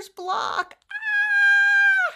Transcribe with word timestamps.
writer's 0.00 0.08
block. 0.14 0.76
Ah! 0.90 2.14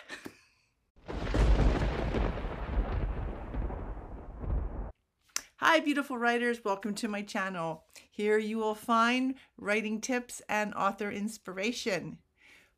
Hi, 5.56 5.80
beautiful 5.80 6.16
writers. 6.16 6.64
Welcome 6.64 6.94
to 6.94 7.08
my 7.08 7.20
channel. 7.20 7.84
Here 8.10 8.38
you 8.38 8.56
will 8.58 8.74
find 8.74 9.34
writing 9.58 10.00
tips 10.00 10.40
and 10.48 10.72
author 10.74 11.10
inspiration. 11.10 12.18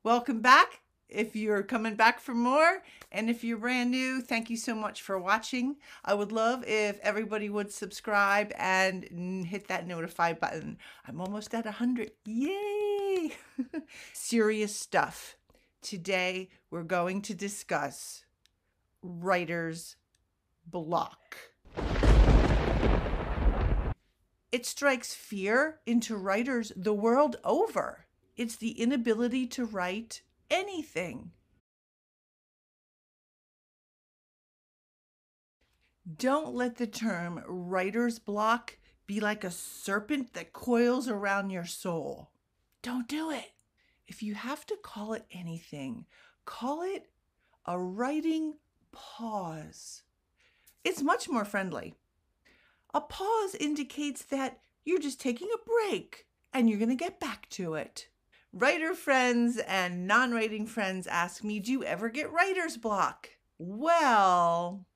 Welcome 0.02 0.40
back 0.40 0.80
if 1.08 1.36
you're 1.36 1.62
coming 1.62 1.94
back 1.94 2.20
for 2.20 2.34
more. 2.34 2.82
And 3.12 3.30
if 3.30 3.44
you're 3.44 3.58
brand 3.58 3.90
new 3.90 4.20
thank 4.20 4.50
you 4.50 4.56
so 4.56 4.74
much 4.74 5.02
for 5.02 5.18
watching. 5.18 5.76
I 6.04 6.14
would 6.14 6.32
love 6.32 6.64
if 6.66 6.98
everybody 7.00 7.48
would 7.48 7.72
subscribe 7.72 8.52
and 8.58 9.04
hit 9.46 9.68
that 9.68 9.86
notify 9.86 10.32
button. 10.32 10.78
I'm 11.06 11.20
almost 11.20 11.54
at 11.54 11.64
100 11.64 12.10
yay! 12.24 13.32
Serious 14.12 14.74
stuff. 14.74 15.36
Today 15.82 16.48
we're 16.70 16.82
going 16.82 17.22
to 17.22 17.34
discuss 17.34 18.24
writer's 19.02 19.96
block. 20.66 21.36
It 24.52 24.64
strikes 24.64 25.12
fear 25.12 25.80
into 25.86 26.16
writers 26.16 26.72
the 26.74 26.94
world 26.94 27.36
over. 27.44 28.06
It's 28.36 28.56
the 28.56 28.70
inability 28.80 29.46
to 29.48 29.64
write 29.64 30.22
anything. 30.50 31.32
Don't 36.18 36.54
let 36.54 36.76
the 36.76 36.86
term 36.86 37.42
writer's 37.46 38.18
block 38.18 38.78
be 39.06 39.20
like 39.20 39.44
a 39.44 39.50
serpent 39.50 40.34
that 40.34 40.52
coils 40.52 41.08
around 41.08 41.50
your 41.50 41.64
soul. 41.64 42.30
Don't 42.82 43.08
do 43.08 43.30
it. 43.30 43.52
If 44.06 44.22
you 44.22 44.34
have 44.34 44.64
to 44.66 44.76
call 44.76 45.14
it 45.14 45.26
anything, 45.32 46.06
call 46.44 46.82
it 46.82 47.08
a 47.64 47.78
writing 47.78 48.54
pause. 48.92 50.02
It's 50.84 51.02
much 51.02 51.28
more 51.28 51.44
friendly. 51.44 51.94
A 52.94 53.00
pause 53.00 53.56
indicates 53.56 54.22
that 54.26 54.60
you're 54.84 55.00
just 55.00 55.20
taking 55.20 55.48
a 55.52 55.90
break 55.90 56.26
and 56.52 56.70
you're 56.70 56.78
going 56.78 56.88
to 56.88 56.94
get 56.94 57.18
back 57.18 57.48
to 57.50 57.74
it. 57.74 58.08
Writer 58.58 58.94
friends 58.94 59.58
and 59.58 60.06
non 60.06 60.32
writing 60.32 60.66
friends 60.66 61.06
ask 61.06 61.44
me, 61.44 61.60
Do 61.60 61.70
you 61.70 61.84
ever 61.84 62.08
get 62.08 62.32
writer's 62.32 62.78
block? 62.78 63.28
Well, 63.58 64.86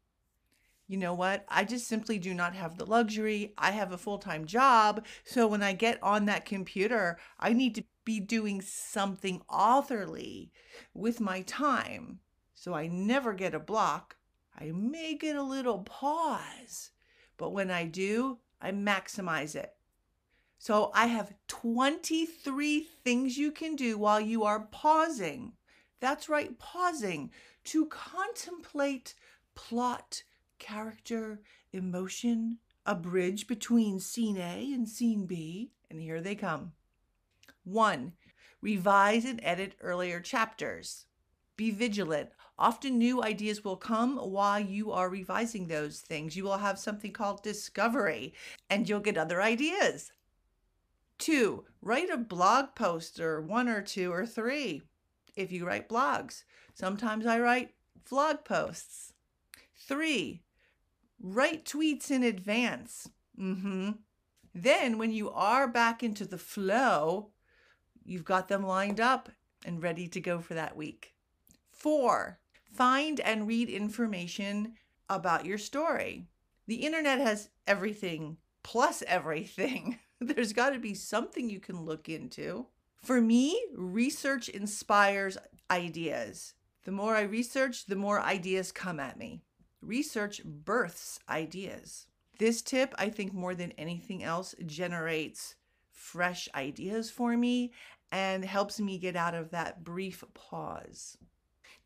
you 0.88 0.96
know 0.96 1.12
what? 1.12 1.44
I 1.46 1.64
just 1.64 1.86
simply 1.86 2.18
do 2.18 2.32
not 2.32 2.54
have 2.54 2.78
the 2.78 2.86
luxury. 2.86 3.52
I 3.58 3.72
have 3.72 3.92
a 3.92 3.98
full 3.98 4.16
time 4.16 4.46
job. 4.46 5.04
So 5.24 5.46
when 5.46 5.62
I 5.62 5.74
get 5.74 6.02
on 6.02 6.24
that 6.24 6.46
computer, 6.46 7.18
I 7.38 7.52
need 7.52 7.74
to 7.74 7.84
be 8.06 8.18
doing 8.18 8.62
something 8.62 9.42
authorly 9.46 10.52
with 10.94 11.20
my 11.20 11.42
time. 11.42 12.20
So 12.54 12.72
I 12.72 12.86
never 12.86 13.34
get 13.34 13.52
a 13.52 13.60
block. 13.60 14.16
I 14.58 14.70
may 14.72 15.16
get 15.16 15.36
a 15.36 15.42
little 15.42 15.80
pause, 15.80 16.92
but 17.36 17.50
when 17.50 17.70
I 17.70 17.84
do, 17.84 18.38
I 18.58 18.72
maximize 18.72 19.54
it. 19.54 19.74
So 20.62 20.90
I 20.92 21.06
have 21.06 21.32
23 21.48 22.80
things 23.02 23.38
you 23.38 23.50
can 23.50 23.76
do 23.76 23.96
while 23.96 24.20
you 24.20 24.44
are 24.44 24.68
pausing. 24.70 25.54
That's 26.00 26.28
right, 26.28 26.58
pausing 26.58 27.30
to 27.64 27.86
contemplate 27.86 29.14
plot, 29.54 30.22
character, 30.58 31.40
emotion, 31.72 32.58
a 32.84 32.94
bridge 32.94 33.46
between 33.46 34.00
scene 34.00 34.36
A 34.36 34.70
and 34.74 34.86
scene 34.86 35.24
B. 35.24 35.72
And 35.90 35.98
here 35.98 36.20
they 36.20 36.34
come. 36.34 36.72
One, 37.64 38.12
revise 38.60 39.24
and 39.24 39.40
edit 39.42 39.76
earlier 39.80 40.20
chapters. 40.20 41.06
Be 41.56 41.70
vigilant. 41.70 42.28
Often 42.58 42.98
new 42.98 43.22
ideas 43.22 43.64
will 43.64 43.78
come 43.78 44.18
while 44.18 44.60
you 44.60 44.92
are 44.92 45.08
revising 45.08 45.68
those 45.68 46.00
things. 46.00 46.36
You 46.36 46.44
will 46.44 46.58
have 46.58 46.78
something 46.78 47.12
called 47.12 47.42
discovery 47.42 48.34
and 48.68 48.86
you'll 48.86 49.00
get 49.00 49.16
other 49.16 49.40
ideas. 49.40 50.12
Two, 51.20 51.66
write 51.82 52.08
a 52.08 52.16
blog 52.16 52.74
post 52.74 53.20
or 53.20 53.42
one 53.42 53.68
or 53.68 53.82
two 53.82 54.10
or 54.10 54.24
three 54.24 54.82
if 55.36 55.52
you 55.52 55.66
write 55.66 55.86
blogs. 55.86 56.44
Sometimes 56.72 57.26
I 57.26 57.38
write 57.38 57.74
vlog 58.10 58.42
posts. 58.42 59.12
Three, 59.76 60.40
write 61.20 61.66
tweets 61.66 62.10
in 62.10 62.22
advance. 62.22 63.10
Mm-hmm. 63.38 63.90
Then 64.54 64.96
when 64.96 65.12
you 65.12 65.30
are 65.30 65.68
back 65.68 66.02
into 66.02 66.24
the 66.24 66.38
flow, 66.38 67.32
you've 68.02 68.24
got 68.24 68.48
them 68.48 68.66
lined 68.66 68.98
up 68.98 69.28
and 69.64 69.82
ready 69.82 70.08
to 70.08 70.20
go 70.22 70.40
for 70.40 70.54
that 70.54 70.74
week. 70.74 71.12
Four, 71.70 72.40
find 72.72 73.20
and 73.20 73.46
read 73.46 73.68
information 73.68 74.72
about 75.10 75.44
your 75.44 75.58
story. 75.58 76.28
The 76.66 76.76
internet 76.76 77.18
has 77.18 77.50
everything 77.66 78.38
plus 78.62 79.02
everything. 79.06 79.98
There's 80.20 80.52
got 80.52 80.70
to 80.70 80.78
be 80.78 80.94
something 80.94 81.48
you 81.48 81.60
can 81.60 81.84
look 81.84 82.08
into. 82.08 82.66
For 83.02 83.20
me, 83.20 83.60
research 83.74 84.50
inspires 84.50 85.38
ideas. 85.70 86.54
The 86.84 86.92
more 86.92 87.16
I 87.16 87.22
research, 87.22 87.86
the 87.86 87.96
more 87.96 88.20
ideas 88.20 88.70
come 88.70 89.00
at 89.00 89.18
me. 89.18 89.42
Research 89.80 90.42
births 90.44 91.18
ideas. 91.28 92.06
This 92.38 92.60
tip, 92.60 92.94
I 92.98 93.08
think, 93.08 93.32
more 93.32 93.54
than 93.54 93.72
anything 93.72 94.22
else, 94.22 94.54
generates 94.66 95.54
fresh 95.90 96.48
ideas 96.54 97.10
for 97.10 97.36
me 97.36 97.72
and 98.12 98.44
helps 98.44 98.80
me 98.80 98.98
get 98.98 99.16
out 99.16 99.34
of 99.34 99.50
that 99.50 99.84
brief 99.84 100.24
pause. 100.34 101.16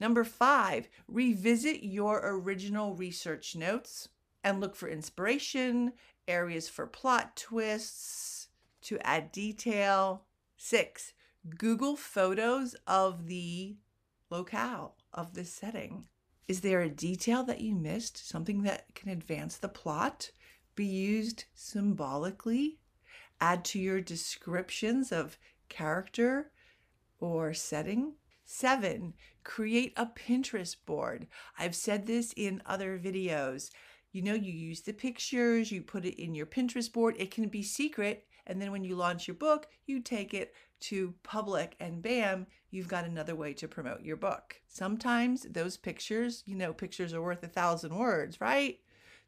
Number 0.00 0.25
five, 0.25 0.89
revisit 1.06 1.84
your 1.84 2.21
original 2.25 2.94
research 2.94 3.55
notes 3.55 4.09
and 4.43 4.61
look 4.61 4.75
for 4.75 4.89
inspiration 4.89 5.93
areas 6.27 6.69
for 6.69 6.87
plot 6.87 7.37
twists, 7.37 8.49
to 8.83 8.99
add 9.07 9.33
detail. 9.33 10.25
Six, 10.57 11.15
Google 11.59 11.97
photos 11.97 12.75
of 12.87 13.27
the 13.27 13.77
locale, 14.31 14.97
of 15.12 15.35
the 15.35 15.45
setting. 15.45 16.07
Is 16.47 16.61
there 16.61 16.83
a 16.83 16.91
detail 16.91 17.43
that 17.45 17.61
you 17.61 17.75
missed? 17.75 18.29
Something 18.29 18.62
that 18.62 18.95
can 18.95 19.11
advance 19.11 19.57
the 19.57 19.69
plot? 19.69 20.31
Be 20.75 20.85
used 20.85 21.45
symbolically? 21.55 22.79
Add 23.41 23.65
to 23.67 23.79
your 23.79 24.01
descriptions 24.01 25.12
of 25.12 25.39
character 25.69 26.51
or 27.19 27.55
setting? 27.55 28.15
Seven, 28.45 29.15
create 29.43 29.95
a 29.97 30.06
Pinterest 30.06 30.77
board. 30.85 31.27
I've 31.59 31.75
said 31.75 32.06
this 32.06 32.35
in 32.37 32.62
other 32.67 32.99
videos 32.99 33.71
you 34.15 34.23
know, 34.23 34.33
you 34.33 34.53
use 34.53 34.81
the 34.81 34.93
pictures, 34.93 35.73
you 35.73 35.83
put 35.83 36.05
it 36.05 36.23
in 36.23 36.37
your 36.37 36.47
Pinterest 36.47 36.91
board, 36.91 37.17
it 37.19 37.33
can 37.33 37.49
be 37.49 37.65
secret. 37.65 38.25
And 38.47 38.63
then 38.63 38.71
when 38.71 38.85
you 38.85 38.95
launch 38.95 39.27
your 39.27 39.35
book, 39.35 39.67
you 39.87 39.99
take 39.99 40.33
it 40.33 40.55
to 40.83 41.15
public 41.25 41.75
and 41.81 42.01
bam, 42.01 42.47
you've 42.71 42.87
got 42.87 43.05
another 43.05 43.35
way 43.35 43.55
to 43.55 43.67
promote 43.67 44.03
your 44.03 44.17
book. 44.17 44.61
Sometimes 44.69 45.43
those 45.51 45.77
pictures, 45.77 46.45
you 46.47 46.55
know, 46.55 46.73
pictures 46.73 47.13
are 47.13 47.23
worth 47.23 47.43
a 47.43 47.49
thousand 47.49 47.97
words, 47.97 48.41
right? 48.41 48.79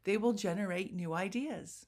They 0.05 0.15
will 0.15 0.31
generate 0.31 0.95
new 0.95 1.13
ideas. 1.13 1.85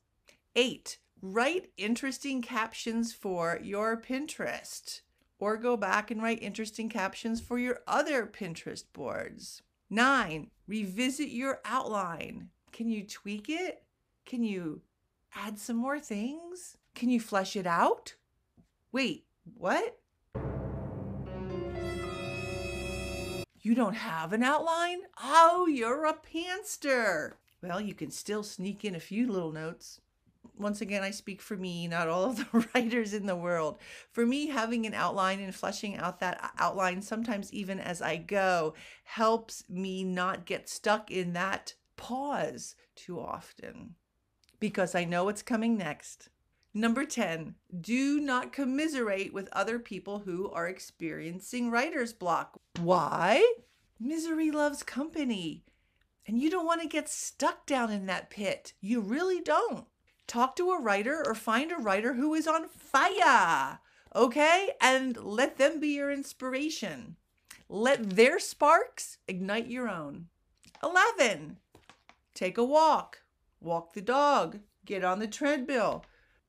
Eight, 0.54 0.98
write 1.22 1.72
interesting 1.78 2.42
captions 2.42 3.14
for 3.14 3.62
your 3.64 3.96
Pinterest 3.96 5.02
or 5.40 5.56
go 5.56 5.78
back 5.78 6.12
and 6.12 6.22
write 6.22 6.44
interesting 6.44 6.90
captions 6.90 7.40
for 7.40 7.58
your 7.58 7.80
other 7.88 8.26
Pinterest 8.26 8.84
boards. 8.92 9.62
Nine, 9.90 10.52
revisit 10.68 11.30
your 11.30 11.62
outline. 11.64 12.50
Can 12.72 12.90
you 12.90 13.04
tweak 13.04 13.50
it? 13.50 13.84
Can 14.26 14.44
you 14.44 14.82
add 15.36 15.60
some 15.60 15.78
more 15.78 16.00
things? 16.00 16.78
Can 16.96 17.10
you 17.10 17.20
flesh 17.20 17.56
it 17.56 17.68
out? 17.68 18.16
Wait, 18.92 19.26
what? 19.56 20.00
You 23.62 23.76
don't 23.76 23.96
have 23.96 24.34
an 24.34 24.44
outline? 24.44 25.00
Oh, 25.22 25.68
you're 25.70 26.06
a 26.06 26.14
pantser. 26.14 27.34
Well, 27.62 27.82
you 27.82 27.94
can 27.94 28.10
still 28.10 28.44
sneak 28.44 28.86
in 28.86 28.96
a 28.96 29.00
few 29.00 29.32
little 29.32 29.52
notes. 29.52 30.00
Once 30.58 30.82
again, 30.82 31.04
I 31.04 31.12
speak 31.12 31.42
for 31.42 31.56
me, 31.56 31.88
not 31.88 32.08
all 32.08 32.24
of 32.26 32.38
the 32.38 32.68
writers 32.74 33.14
in 33.14 33.26
the 33.26 33.36
world. 33.36 33.78
For 34.12 34.26
me, 34.26 34.48
having 34.48 34.86
an 34.86 34.94
outline 34.94 35.40
and 35.40 35.54
fleshing 35.54 35.98
out 35.98 36.20
that 36.20 36.52
outline, 36.58 37.02
sometimes 37.02 37.54
even 37.54 37.80
as 37.80 38.02
I 38.02 38.18
go, 38.18 38.74
helps 39.04 39.64
me 39.70 40.04
not 40.04 40.46
get 40.46 40.70
stuck 40.70 41.12
in 41.12 41.34
that 41.34 41.74
pause 42.00 42.76
too 42.96 43.20
often 43.20 43.96
because 44.60 44.96
I 44.96 45.04
know 45.04 45.26
what's 45.26 45.42
coming 45.42 45.78
next. 45.78 46.30
Number 46.74 47.04
10, 47.04 47.56
do 47.82 48.22
not 48.22 48.54
commiserate 48.54 49.34
with 49.34 49.50
other 49.52 49.80
people 49.80 50.20
who 50.20 50.50
are 50.52 50.68
experiencing 50.68 51.70
writer's 51.70 52.14
block. 52.14 52.58
Why? 52.80 53.54
Misery 54.00 54.50
loves 54.50 54.82
company. 54.82 55.66
And 56.26 56.40
you 56.40 56.50
don't 56.50 56.66
want 56.66 56.82
to 56.82 56.88
get 56.88 57.10
stuck 57.10 57.66
down 57.66 57.92
in 57.92 58.06
that 58.06 58.30
pit. 58.30 58.74
You 58.80 59.02
really 59.02 59.42
don't. 59.42 59.86
Talk 60.26 60.56
to 60.56 60.72
a 60.72 60.82
writer 60.82 61.24
or 61.26 61.36
find 61.36 61.72
a 61.72 61.78
writer 61.78 62.14
who 62.14 62.34
is 62.34 62.48
on 62.48 62.70
fire. 62.70 63.80
okay? 64.16 64.70
And 64.80 65.18
let 65.18 65.58
them 65.58 65.80
be 65.80 65.90
your 65.90 66.12
inspiration. 66.12 67.18
Let 67.68 68.12
their 68.12 68.40
sparks 68.40 69.18
ignite 69.28 69.68
your 69.68 69.90
own. 69.90 70.28
11. 70.82 71.58
Take 72.40 72.58
a 72.58 72.64
walk, 72.64 73.24
walk 73.60 73.92
the 73.92 74.00
dog, 74.00 74.60
get 74.86 75.04
on 75.04 75.20
the 75.20 75.28
treadmill, 75.28 76.06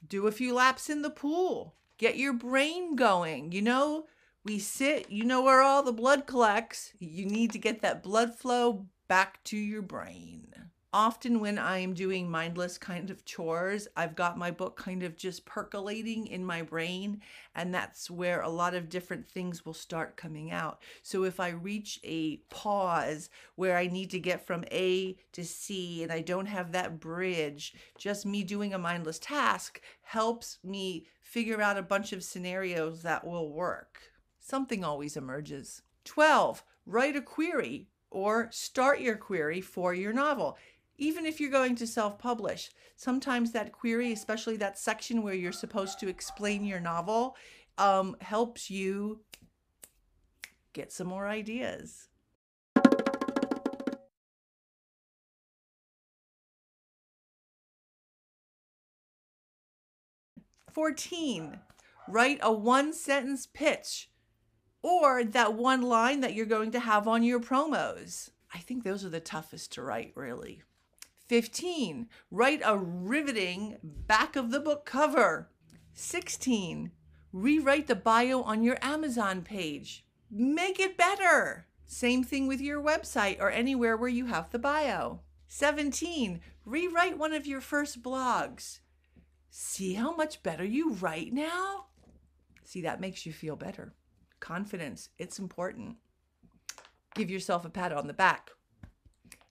do 0.06 0.28
a 0.28 0.30
few 0.30 0.54
laps 0.54 0.88
in 0.88 1.02
the 1.02 1.10
pool, 1.10 1.74
get 1.98 2.16
your 2.16 2.32
brain 2.32 2.94
going. 2.94 3.50
You 3.50 3.62
know, 3.62 4.06
we 4.44 4.60
sit, 4.60 5.10
you 5.10 5.24
know 5.24 5.42
where 5.42 5.62
all 5.62 5.82
the 5.82 5.92
blood 5.92 6.28
collects. 6.28 6.92
You 7.00 7.26
need 7.26 7.50
to 7.50 7.58
get 7.58 7.82
that 7.82 8.04
blood 8.04 8.36
flow 8.36 8.86
back 9.08 9.42
to 9.46 9.56
your 9.56 9.82
brain 9.82 10.54
often 10.92 11.40
when 11.40 11.58
I 11.58 11.78
am 11.78 11.94
doing 11.94 12.30
mindless 12.30 12.76
kind 12.76 13.10
of 13.10 13.24
chores, 13.24 13.86
I've 13.96 14.16
got 14.16 14.36
my 14.36 14.50
book 14.50 14.76
kind 14.76 15.02
of 15.02 15.16
just 15.16 15.44
percolating 15.44 16.26
in 16.26 16.44
my 16.44 16.62
brain, 16.62 17.20
and 17.54 17.72
that's 17.72 18.10
where 18.10 18.40
a 18.40 18.48
lot 18.48 18.74
of 18.74 18.88
different 18.88 19.28
things 19.28 19.64
will 19.64 19.74
start 19.74 20.16
coming 20.16 20.50
out. 20.50 20.80
So 21.02 21.24
if 21.24 21.38
I 21.38 21.50
reach 21.50 22.00
a 22.02 22.38
pause 22.50 23.30
where 23.54 23.76
I 23.76 23.86
need 23.86 24.10
to 24.10 24.18
get 24.18 24.46
from 24.46 24.64
A 24.72 25.16
to 25.32 25.44
C 25.44 26.02
and 26.02 26.10
I 26.10 26.20
don't 26.20 26.46
have 26.46 26.72
that 26.72 26.98
bridge, 26.98 27.74
just 27.96 28.26
me 28.26 28.42
doing 28.42 28.74
a 28.74 28.78
mindless 28.78 29.18
task 29.18 29.80
helps 30.02 30.58
me 30.64 31.06
figure 31.20 31.62
out 31.62 31.78
a 31.78 31.82
bunch 31.82 32.12
of 32.12 32.24
scenarios 32.24 33.02
that 33.02 33.24
will 33.24 33.52
work. 33.52 34.00
Something 34.40 34.82
always 34.82 35.16
emerges. 35.16 35.82
12. 36.04 36.64
Write 36.86 37.14
a 37.14 37.20
query 37.20 37.86
or 38.10 38.48
start 38.50 39.00
your 39.00 39.16
query 39.16 39.60
for 39.60 39.94
your 39.94 40.12
novel 40.12 40.56
even 41.00 41.24
if 41.24 41.40
you're 41.40 41.50
going 41.50 41.74
to 41.74 41.86
self 41.86 42.18
publish. 42.18 42.70
Sometimes 42.94 43.50
that 43.52 43.72
query, 43.72 44.12
especially 44.12 44.56
that 44.58 44.78
section 44.78 45.22
where 45.22 45.34
you're 45.34 45.50
supposed 45.50 45.98
to 45.98 46.08
explain 46.08 46.64
your 46.64 46.78
novel, 46.78 47.36
um, 47.78 48.14
helps 48.20 48.70
you 48.70 49.20
get 50.74 50.92
some 50.92 51.08
more 51.08 51.26
ideas. 51.26 52.08
Fourteen, 60.70 61.60
write 62.06 62.38
a 62.42 62.52
one 62.52 62.92
sentence 62.92 63.46
pitch 63.46 64.10
or 64.82 65.24
that 65.24 65.54
one 65.54 65.82
line 65.82 66.20
that 66.20 66.34
you're 66.34 66.46
going 66.46 66.70
to 66.72 66.80
have 66.80 67.08
on 67.08 67.22
your 67.22 67.40
promos. 67.40 68.30
I 68.54 68.58
think 68.58 68.84
those 68.84 69.04
are 69.04 69.10
the 69.10 69.20
toughest 69.20 69.72
to 69.72 69.82
write, 69.82 70.12
really. 70.14 70.62
15. 71.30 72.08
Write 72.32 72.60
a 72.64 72.76
riveting 72.76 73.76
back 73.84 74.34
of 74.34 74.50
the 74.50 74.58
book 74.58 74.84
cover. 74.84 75.48
16. 75.94 76.90
Rewrite 77.32 77.86
the 77.86 77.94
bio 77.94 78.42
on 78.42 78.64
your 78.64 78.76
Amazon 78.82 79.42
page. 79.42 80.04
Make 80.28 80.80
it 80.80 80.96
better. 80.96 81.68
Same 81.86 82.24
thing 82.24 82.48
with 82.48 82.60
your 82.60 82.82
website 82.82 83.38
or 83.38 83.48
anywhere 83.48 83.96
where 83.96 84.08
you 84.08 84.26
have 84.26 84.50
the 84.50 84.58
bio. 84.58 85.20
17. 85.46 86.40
Rewrite 86.64 87.16
one 87.16 87.32
of 87.32 87.46
your 87.46 87.60
first 87.60 88.02
blogs. 88.02 88.80
See 89.50 89.94
how 89.94 90.12
much 90.12 90.42
better 90.42 90.64
you 90.64 90.94
write 90.94 91.32
now? 91.32 91.84
See, 92.64 92.80
that 92.80 93.00
makes 93.00 93.24
you 93.24 93.32
feel 93.32 93.54
better. 93.54 93.94
Confidence, 94.40 95.10
it's 95.16 95.38
important. 95.38 95.98
Give 97.14 97.30
yourself 97.30 97.64
a 97.64 97.70
pat 97.70 97.92
on 97.92 98.08
the 98.08 98.12
back. 98.12 98.50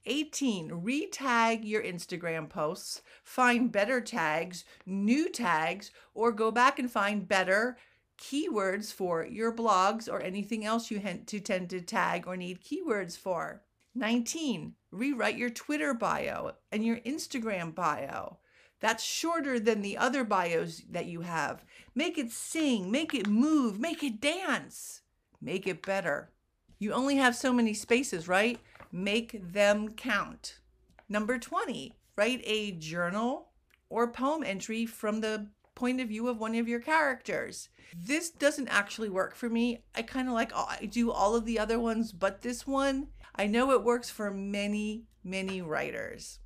18, 0.06 0.70
retag 0.70 1.60
your 1.64 1.84
Instagram 1.84 2.50
posts, 2.50 3.02
find 3.24 3.72
better 3.72 4.02
tags, 4.02 4.66
new 4.86 5.30
tags, 5.30 5.92
or 6.14 6.32
go 6.32 6.52
back 6.52 6.80
and 6.80 6.92
find 6.92 7.28
better 7.28 7.78
keywords 8.18 8.92
for 8.92 9.26
your 9.26 9.54
blogs 9.54 10.12
or 10.12 10.22
anything 10.22 10.66
else 10.66 10.92
you 10.92 11.00
tend 11.00 11.70
to 11.70 11.82
tag 11.82 12.28
or 12.28 12.36
need 12.36 12.64
keywords 12.64 13.18
for. 13.18 13.62
19, 13.96 14.74
rewrite 14.92 15.38
your 15.38 15.50
Twitter 15.50 15.94
bio 15.94 16.52
and 16.72 16.86
your 16.86 16.98
Instagram 16.98 17.74
bio. 17.74 18.38
That's 18.82 19.04
shorter 19.04 19.60
than 19.60 19.82
the 19.82 19.98
other 19.98 20.24
bios 20.24 20.82
that 20.90 21.08
you 21.08 21.22
have. 21.22 21.66
Make 21.96 22.18
it 22.18 22.32
sing, 22.32 22.92
make 22.92 23.14
it 23.14 23.28
move, 23.28 23.80
make 23.80 24.04
it 24.04 24.22
dance, 24.22 25.02
make 25.42 25.68
it 25.68 25.82
better. 25.82 26.32
You 26.78 26.94
only 26.94 27.18
have 27.18 27.36
so 27.36 27.52
many 27.52 27.74
spaces, 27.74 28.30
right? 28.30 28.58
Make 28.92 29.54
them 29.54 29.90
count. 29.90 30.60
Number 31.08 31.38
20, 31.38 31.96
write 32.16 32.42
a 32.44 32.72
journal 32.72 33.50
or 33.90 34.12
poem 34.12 34.44
entry 34.44 34.86
from 34.86 35.22
the 35.22 35.48
point 35.76 36.02
of 36.02 36.10
view 36.10 36.28
of 36.28 36.40
one 36.40 36.56
of 36.56 36.68
your 36.68 36.80
characters. 36.80 37.70
This 37.96 38.30
doesn't 38.30 38.68
actually 38.68 39.10
work 39.10 39.36
for 39.36 39.50
me. 39.50 39.84
I 39.96 40.02
kind 40.02 40.28
of 40.28 40.34
like 40.34 40.52
I 40.54 40.86
do 40.92 41.12
all 41.12 41.36
of 41.36 41.46
the 41.46 41.58
other 41.58 41.80
ones, 41.80 42.12
but 42.12 42.42
this 42.42 42.68
one, 42.68 43.08
I 43.36 43.48
know 43.48 43.72
it 43.72 43.84
works 43.84 44.10
for 44.10 44.30
many, 44.32 45.06
many 45.24 45.62
writers. 45.62 46.40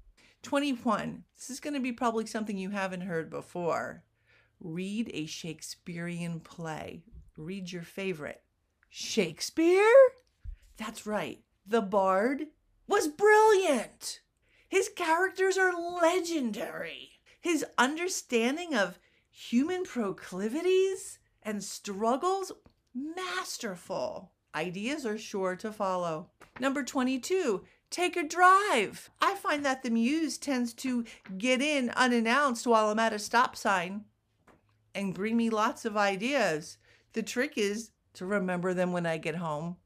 21. 0.43 1.23
This 1.35 1.49
is 1.49 1.59
going 1.59 1.73
to 1.73 1.79
be 1.79 1.91
probably 1.91 2.25
something 2.25 2.57
you 2.57 2.69
haven't 2.69 3.01
heard 3.01 3.29
before. 3.29 4.03
Read 4.59 5.09
a 5.13 5.25
Shakespearean 5.25 6.39
play. 6.41 7.03
Read 7.35 7.71
your 7.71 7.81
favorite. 7.83 8.41
Shakespeare? 8.89 9.91
That's 10.77 11.05
right. 11.07 11.39
The 11.65 11.81
Bard 11.81 12.47
was 12.87 13.07
brilliant. 13.07 14.21
His 14.67 14.89
characters 14.89 15.57
are 15.57 15.73
legendary. 15.73 17.11
His 17.39 17.65
understanding 17.77 18.73
of 18.75 18.99
human 19.29 19.83
proclivities 19.83 21.19
and 21.41 21.63
struggles, 21.63 22.51
masterful. 22.93 24.31
Ideas 24.55 25.05
are 25.05 25.17
sure 25.17 25.55
to 25.55 25.71
follow. 25.71 26.29
Number 26.59 26.83
22, 26.83 27.63
take 27.89 28.15
a 28.15 28.27
drive. 28.27 29.09
I 29.21 29.35
find 29.35 29.65
that 29.65 29.83
the 29.83 29.89
muse 29.89 30.37
tends 30.37 30.73
to 30.75 31.05
get 31.37 31.61
in 31.61 31.89
unannounced 31.91 32.67
while 32.67 32.89
I'm 32.89 32.99
at 32.99 33.13
a 33.13 33.19
stop 33.19 33.55
sign 33.55 34.05
and 34.93 35.13
bring 35.13 35.35
me 35.35 35.49
lots 35.49 35.85
of 35.85 35.97
ideas. 35.97 36.77
The 37.13 37.23
trick 37.23 37.57
is 37.57 37.91
to 38.13 38.25
remember 38.25 38.73
them 38.73 38.91
when 38.91 39.05
I 39.05 39.17
get 39.17 39.35
home. 39.35 39.77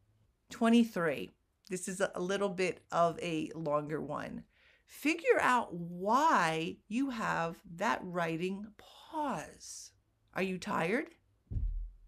23. 0.50 1.32
This 1.70 1.88
is 1.88 2.02
a 2.02 2.20
little 2.20 2.50
bit 2.50 2.82
of 2.92 3.20
a 3.20 3.52
longer 3.56 4.02
one. 4.02 4.44
Figure 4.86 5.40
out 5.42 5.74
why 5.74 6.78
you 6.88 7.10
have 7.10 7.58
that 7.76 8.00
writing 8.04 8.68
pause. 8.78 9.92
Are 10.34 10.44
you 10.44 10.58
tired? 10.58 11.08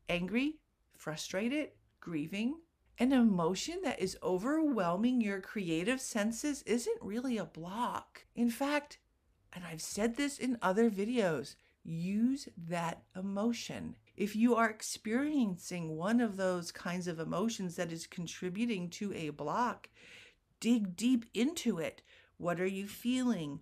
Angry? 0.08 0.60
Frustrated? 0.96 1.72
Grieving? 2.00 2.56
An 2.98 3.12
emotion 3.14 3.80
that 3.84 4.00
is 4.00 4.18
overwhelming 4.24 5.22
your 5.22 5.42
creative 5.42 6.02
senses 6.02 6.64
isn't 6.64 7.02
really 7.02 7.38
a 7.38 7.46
block. 7.46 8.26
In 8.36 8.50
fact, 8.50 9.00
and 9.54 9.66
I've 9.66 9.82
said 9.82 10.16
this 10.16 10.38
in 10.38 10.58
other 10.62 10.90
videos, 10.90 11.56
use 11.84 12.48
that 12.68 13.04
emotion. 13.16 13.96
If 14.20 14.36
you 14.36 14.54
are 14.56 14.70
experiencing 14.70 15.96
one 15.96 16.20
of 16.20 16.36
those 16.36 16.74
kinds 16.74 17.08
of 17.08 17.22
emotions 17.22 17.78
that 17.78 17.94
is 17.94 18.06
contributing 18.06 18.90
to 18.90 19.14
a 19.14 19.30
block, 19.30 19.88
dig 20.60 20.98
deep 20.98 21.26
into 21.34 21.80
it. 21.80 22.02
What 22.36 22.60
are 22.60 22.68
you 22.68 22.86
feeling? 22.86 23.62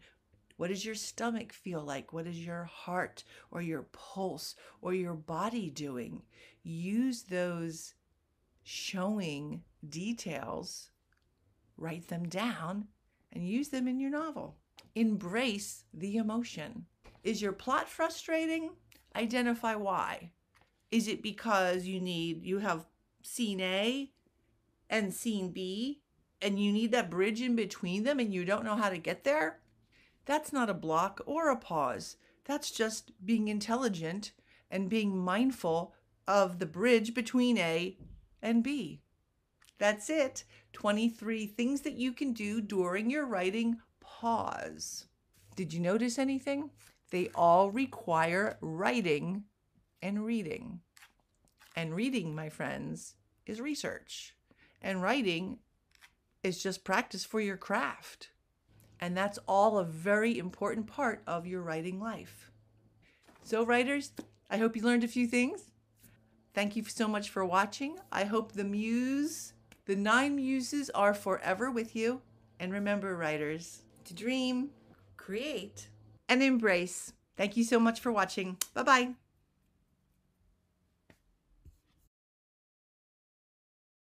What 0.56 0.70
does 0.70 0.84
your 0.84 0.96
stomach 0.96 1.54
feel 1.54 1.82
like? 1.82 2.12
What 2.12 2.26
is 2.26 2.44
your 2.44 2.64
heart 2.64 3.24
or 3.52 3.62
your 3.62 3.84
pulse 3.92 4.56
or 4.82 4.96
your 4.96 5.14
body 5.14 5.70
doing? 5.70 6.24
Use 6.64 7.22
those 7.22 7.94
showing 8.64 9.62
details, 9.88 10.90
write 11.78 12.08
them 12.08 12.28
down, 12.28 12.88
and 13.32 13.48
use 13.48 13.70
them 13.70 13.88
in 13.88 14.00
your 14.00 14.10
novel. 14.10 14.58
Embrace 14.96 15.84
the 15.94 16.18
emotion. 16.18 16.88
Is 17.24 17.44
your 17.44 17.54
plot 17.54 17.88
frustrating? 17.88 18.72
Identify 19.16 19.76
why. 19.76 20.32
Is 20.92 21.08
it 21.08 21.22
because 21.22 21.86
you 21.86 22.00
need, 22.00 22.44
you 22.44 22.60
have 22.60 22.86
scene 23.22 23.62
A 23.62 24.12
and 24.90 25.14
scene 25.14 25.52
B 25.52 26.02
and 26.42 26.60
you 26.60 26.72
need 26.72 26.92
that 26.92 27.10
bridge 27.10 27.42
in 27.42 27.56
between 27.56 28.04
them 28.04 28.20
and 28.20 28.34
you 28.34 28.46
don't 28.46 28.64
know 28.64 28.76
how 28.76 28.90
to 28.90 28.98
get 28.98 29.24
there? 29.24 29.60
That's 30.26 30.54
not 30.54 30.70
a 30.70 30.74
block 30.74 31.22
or 31.26 31.50
a 31.50 31.58
pause. 31.58 32.18
That's 32.46 32.72
just 32.72 33.12
being 33.26 33.48
intelligent 33.48 34.32
and 34.70 34.90
being 34.90 35.18
mindful 35.18 35.94
of 36.28 36.60
the 36.60 36.66
bridge 36.66 37.14
between 37.14 37.58
A 37.58 37.98
and 38.42 38.64
B. 38.64 39.02
That's 39.78 40.10
it. 40.10 40.44
23 40.74 41.48
things 41.48 41.82
that 41.82 41.94
you 41.94 42.14
can 42.14 42.34
do 42.34 42.62
during 42.62 43.10
your 43.10 43.26
writing 43.26 43.78
pause. 44.00 45.06
Did 45.56 45.74
you 45.74 45.80
notice 45.80 46.20
anything? 46.20 46.72
They 47.10 47.30
all 47.34 47.72
require 47.72 48.58
writing 48.62 49.44
and 50.02 50.26
reading. 50.26 50.82
And 51.76 51.96
reading, 51.96 52.34
my 52.34 52.50
friends, 52.50 53.16
is 53.46 53.62
research. 53.62 54.36
And 54.82 55.02
writing 55.02 55.60
is 56.44 56.62
just 56.62 56.84
practice 56.84 57.26
for 57.26 57.40
your 57.40 57.58
craft. 57.58 58.30
And 59.00 59.16
that's 59.16 59.38
all 59.48 59.78
a 59.78 59.86
very 59.86 60.38
important 60.38 60.88
part 60.88 61.22
of 61.28 61.46
your 61.46 61.62
writing 61.62 62.00
life. 62.00 62.52
So, 63.44 63.64
writers, 63.64 64.12
I 64.50 64.58
hope 64.58 64.76
you 64.76 64.82
learned 64.82 65.04
a 65.04 65.08
few 65.08 65.28
things. 65.28 65.72
Thank 66.54 66.76
you 66.76 66.84
so 66.84 67.08
much 67.08 67.30
for 67.30 67.46
watching. 67.46 67.98
I 68.12 68.24
hope 68.24 68.54
the 68.54 68.64
muse, 68.64 69.54
the 69.86 69.96
nine 69.96 70.36
muses 70.36 70.90
are 70.92 71.14
forever 71.14 71.70
with 71.70 71.96
you. 71.96 72.22
And 72.60 72.74
remember, 72.74 73.16
writers, 73.16 73.84
to 74.06 74.14
dream, 74.16 74.72
Create. 75.18 75.90
and 76.28 76.42
embrace. 76.42 77.14
Thank 77.36 77.56
you 77.58 77.64
so 77.64 77.80
much 77.80 78.00
for 78.00 78.12
watching. 78.12 78.58
Bye 78.74 78.84
bye. 78.84 79.27